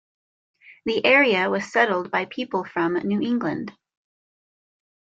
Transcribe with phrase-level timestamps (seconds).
[0.85, 3.71] The area was settled by people from New England.